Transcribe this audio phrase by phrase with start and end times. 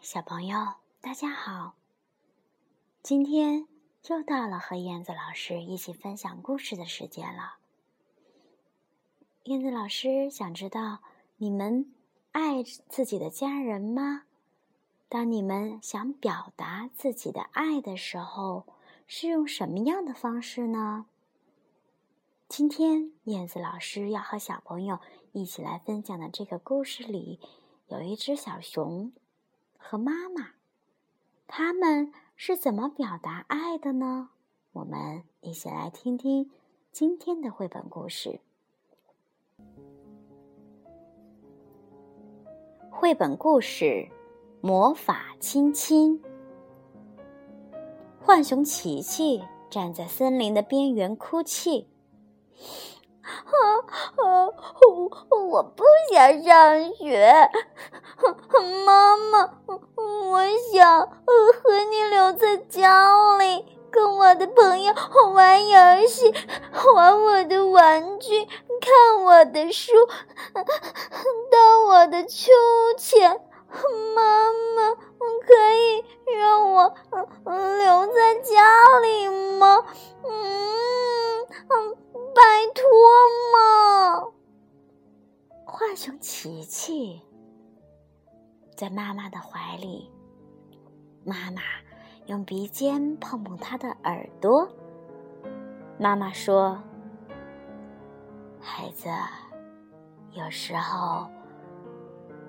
[0.00, 1.74] 小朋友，大家好！
[3.02, 3.66] 今天
[4.08, 7.56] 又到了和燕子老师一起分享故事的时间了。
[9.42, 11.00] 燕子老师想知道，
[11.38, 11.92] 你们
[12.30, 14.22] 爱自己的家人吗？
[15.08, 18.66] 当你们想表达自己的爱的时候，
[19.08, 21.06] 是用什么样的方式呢？
[22.48, 25.00] 今天燕子老师要和小朋友
[25.32, 27.40] 一起来分享的这个故事里，
[27.88, 29.12] 有一只小熊。
[29.78, 30.50] 和妈妈，
[31.46, 34.28] 他们是怎么表达爱的呢？
[34.72, 36.50] 我们一起来听听
[36.92, 38.40] 今天的绘本故事。
[42.90, 43.84] 绘本故事
[44.60, 46.20] 《魔法亲亲》。
[48.20, 51.88] 浣熊琪琪站在森林的边缘哭泣。
[53.22, 53.52] 啊
[54.16, 54.46] 啊！
[54.88, 57.50] 我我不想上学，
[58.84, 60.40] 妈妈，我
[60.72, 64.92] 想和你留在家里，跟我的朋友
[65.34, 66.32] 玩游戏，
[66.94, 68.44] 玩我的玩具，
[68.80, 69.92] 看我的书，
[70.54, 72.52] 荡我的秋
[72.96, 73.40] 千。
[74.14, 74.94] 妈妈，
[75.46, 76.04] 可以
[76.38, 76.94] 让我
[77.44, 79.84] 留在家里吗？
[80.24, 80.58] 嗯。
[82.34, 82.84] 拜托
[83.52, 84.24] 嘛！
[85.66, 87.22] 浣熊琪琪
[88.78, 90.08] 在妈妈的怀里，
[91.24, 91.60] 妈妈
[92.26, 94.68] 用鼻尖碰碰他的耳朵。
[95.98, 96.80] 妈妈说
[98.62, 99.08] ：“孩子，
[100.30, 101.28] 有时候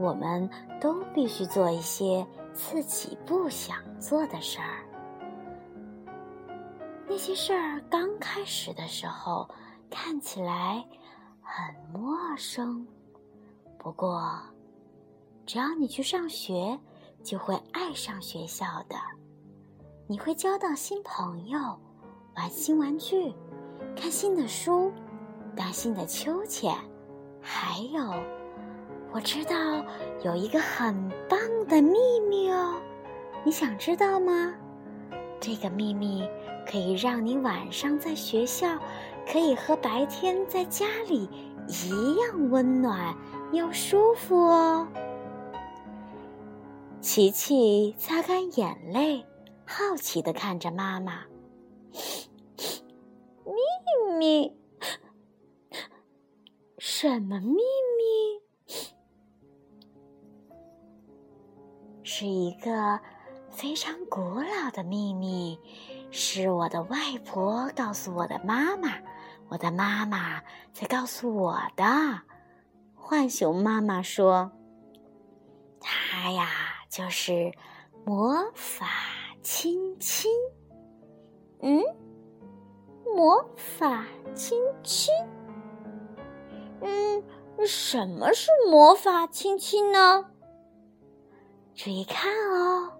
[0.00, 4.82] 我们都必须做一些自己不想做的事儿。
[7.06, 9.48] 那些事儿刚开始的时候。”
[9.88, 10.84] 看起来
[11.40, 12.84] 很陌生，
[13.78, 14.36] 不过
[15.46, 16.76] 只要你去上学，
[17.22, 18.96] 就会爱上学校的。
[20.08, 21.58] 你会交到新朋友，
[22.34, 23.32] 玩新玩具，
[23.94, 24.92] 看新的书，
[25.54, 26.74] 荡新的秋千。
[27.40, 28.02] 还有，
[29.12, 29.54] 我知道
[30.24, 31.38] 有一个很棒
[31.68, 31.96] 的秘
[32.28, 32.74] 密哦，
[33.44, 34.52] 你想知道吗？
[35.40, 36.28] 这个秘密
[36.68, 38.78] 可以让你晚上在学校。
[39.28, 41.28] 可以和白天在家里
[41.66, 43.12] 一样温暖
[43.52, 44.86] 又舒服哦。
[47.06, 49.24] 琪琪擦干眼泪，
[49.64, 51.24] 好奇的看着妈妈。
[53.44, 53.52] 秘
[54.18, 54.52] 密？
[56.78, 57.62] 什么秘密？
[62.02, 62.98] 是一个
[63.50, 65.60] 非常古老的秘密，
[66.10, 68.88] 是我的外婆告诉我的妈妈。
[69.48, 70.42] 我的妈妈
[70.72, 71.84] 在告诉我的，
[72.96, 74.50] 浣熊妈妈说
[75.78, 77.52] ：“他呀，就是
[78.04, 78.86] 魔法
[79.42, 80.30] 亲亲。”
[81.60, 81.82] 嗯，
[83.14, 85.12] 魔法亲亲。
[86.80, 87.22] 嗯，
[87.66, 90.26] 什么是魔法亲亲呢？
[91.74, 92.92] 注意看哦，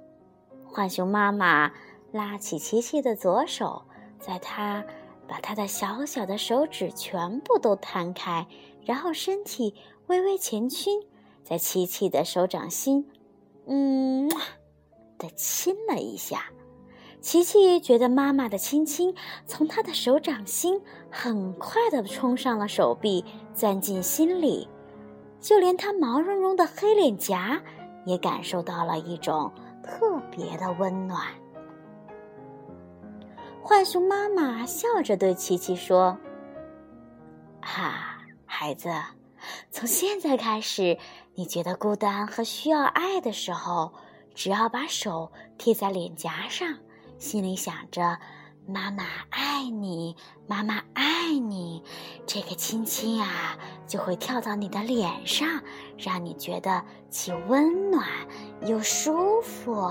[0.72, 1.72] 浣熊妈妈
[2.12, 3.82] 拉起琪琪的左手，
[4.18, 4.84] 在他。
[5.28, 8.46] 把他的小小的手指全部都摊开，
[8.84, 9.74] 然后身体
[10.06, 11.04] 微微前倾，
[11.42, 13.10] 在琪琪的手掌心，
[13.66, 14.28] 嗯，
[15.18, 16.44] 的亲了一下。
[17.20, 19.12] 琪琪觉得妈妈的亲亲
[19.46, 24.68] 从她的手掌心很快的冲上了手臂，钻进心里，
[25.40, 27.60] 就连她毛茸茸的黑脸颊
[28.04, 31.20] 也感受到了一种特别的温暖。
[33.64, 36.16] 浣熊妈妈笑着对琪琪说
[37.60, 38.88] ：“哈，孩子，
[39.72, 40.96] 从现在开始，
[41.38, 43.92] 你觉得孤单和需要爱的时候，
[44.34, 46.66] 只要把手贴在脸颊上，
[47.18, 48.18] 心里想着
[48.66, 51.82] ‘妈妈爱你，妈妈爱你’，
[52.26, 55.46] 这个亲亲啊，就会跳到你的脸上，
[55.98, 58.08] 让你觉得既温暖
[58.62, 59.90] 又舒服。”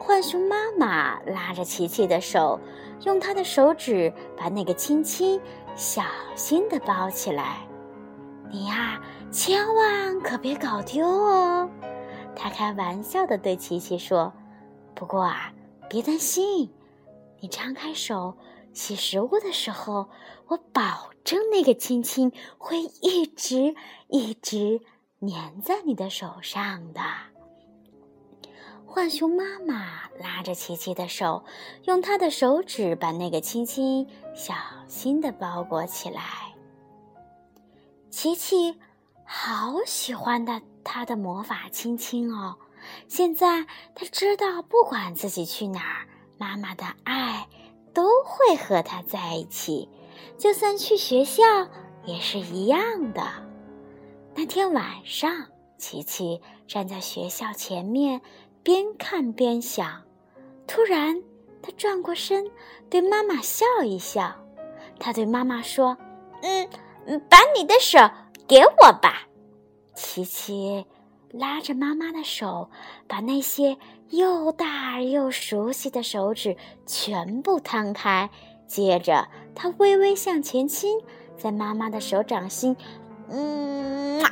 [0.00, 2.58] 浣熊妈妈拉着琪琪的手，
[3.04, 5.40] 用她的手指把那个亲亲
[5.76, 6.02] 小
[6.34, 7.65] 心的包起来。
[8.50, 9.00] 你呀，
[9.30, 11.68] 千万可别搞丢哦！
[12.34, 14.32] 他开玩笑的对琪琪说。
[14.94, 15.52] 不过啊，
[15.90, 16.72] 别担心，
[17.40, 18.36] 你张开手
[18.72, 20.08] 洗食物的时候，
[20.46, 23.74] 我保证那个亲亲会一直
[24.08, 24.80] 一直
[25.20, 27.00] 粘在你的手上的。
[28.86, 31.44] 浣熊妈妈拉着琪琪的手，
[31.84, 34.54] 用她的手指把那个亲亲小
[34.88, 36.22] 心的包裹起来。
[38.10, 38.78] 琪琪
[39.24, 42.56] 好喜欢的他的魔法亲亲哦。
[43.08, 46.06] 现在他知道，不管自己去哪儿，
[46.38, 47.48] 妈妈的爱
[47.92, 49.88] 都会和他在一起，
[50.38, 51.42] 就算去学校
[52.04, 53.22] 也是一样的。
[54.34, 55.46] 那天晚上，
[55.78, 58.20] 琪琪站在学校前面，
[58.62, 60.02] 边看边想。
[60.66, 61.22] 突然，
[61.62, 62.50] 他转过身，
[62.88, 64.34] 对妈妈笑一笑。
[64.98, 65.96] 他对妈妈说
[66.42, 66.68] ：“嗯，
[67.28, 67.98] 把你的手
[68.46, 69.26] 给我吧。”
[69.94, 70.86] 琪琪。
[71.32, 72.70] 拉着妈妈的手，
[73.06, 73.76] 把那些
[74.08, 76.56] 又大又熟悉的手指
[76.86, 78.30] 全部摊开。
[78.66, 80.98] 接着，他微微向前倾，
[81.36, 82.74] 在妈妈的手掌心，
[83.28, 84.22] 嗯，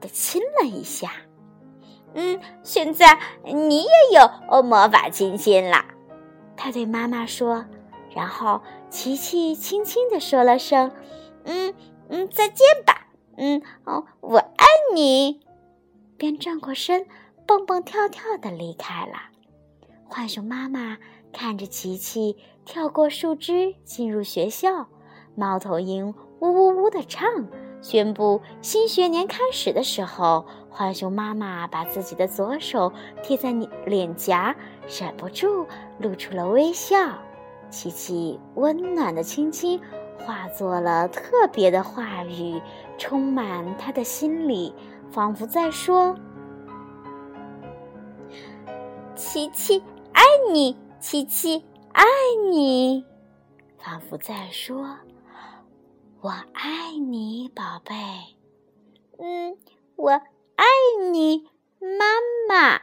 [0.00, 1.10] 的亲了一下。
[2.14, 5.84] 嗯，现在你也有魔法亲亲了，
[6.56, 7.64] 他对妈妈说。
[8.14, 10.92] 然后，琪琪轻轻地说了声
[11.46, 11.74] ：“嗯
[12.08, 13.06] 嗯，再见吧。
[13.36, 15.40] 嗯哦，我爱你。”
[16.18, 17.06] 便转过身，
[17.46, 19.14] 蹦蹦跳跳的离开了。
[20.08, 20.98] 浣熊妈妈
[21.32, 24.86] 看着琪琪跳过树枝进入学校，
[25.34, 27.46] 猫头鹰呜呜呜的唱，
[27.82, 32.92] 宣布新学年开始的时候，浣熊妈妈把自己的左手
[33.22, 34.56] 贴在你脸颊，
[34.98, 35.66] 忍不住
[35.98, 36.96] 露出了微笑。
[37.68, 39.78] 琪琪温暖的亲亲
[40.18, 42.60] 化作了特别的话语，
[42.98, 44.74] 充满他的心里。
[45.10, 46.14] 仿佛在说
[49.14, 49.82] ：“琪琪
[50.12, 50.22] 爱
[50.52, 52.04] 你，琪琪爱
[52.50, 53.04] 你。”
[53.78, 54.98] 仿佛在说
[56.20, 57.94] ：“我爱你，宝贝。”
[59.18, 59.56] 嗯，
[59.94, 60.64] 我爱
[61.12, 61.48] 你，
[61.80, 62.04] 妈
[62.48, 62.82] 妈。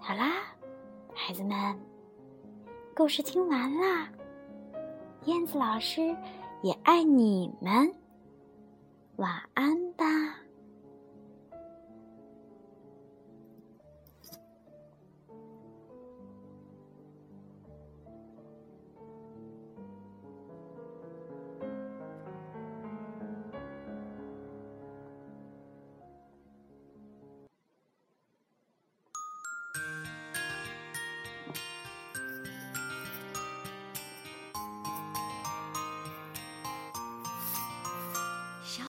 [0.00, 0.32] 好啦，
[1.14, 1.78] 孩子们，
[2.94, 4.06] 故事听完啦。
[5.24, 6.14] 燕子老师
[6.62, 7.90] 也爱你们。
[9.16, 10.04] 晚安吧。